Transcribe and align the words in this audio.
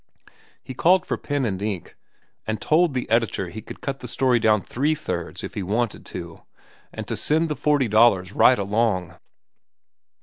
He 0.63 0.73
called 0.73 1.05
for 1.05 1.15
pen 1.15 1.45
and 1.45 1.61
ink, 1.61 1.95
and 2.47 2.59
told 2.59 2.95
the 2.95 3.07
editor 3.07 3.49
he 3.49 3.61
could 3.61 3.81
cut 3.81 3.99
the 3.99 4.07
story 4.07 4.39
down 4.39 4.59
three 4.61 4.95
thirds 4.95 5.43
if 5.43 5.53
he 5.53 5.61
wanted 5.61 6.07
to, 6.07 6.41
and 6.91 7.07
to 7.07 7.15
send 7.15 7.49
the 7.49 7.55
forty 7.55 7.87
dollars 7.87 8.31
right 8.33 8.57
along. 8.57 9.19